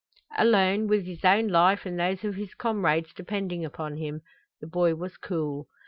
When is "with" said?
0.87-1.05